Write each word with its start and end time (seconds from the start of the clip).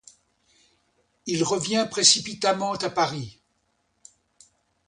Il 1.27 1.43
revient 1.43 1.87
précipitamment 1.87 2.73
à 2.73 2.89
Paris. 2.89 3.39